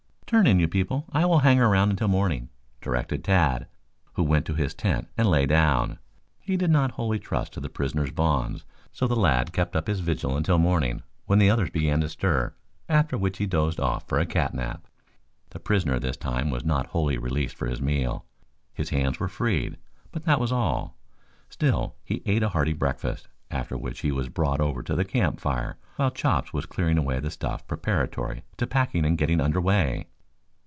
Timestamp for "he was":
23.99-24.29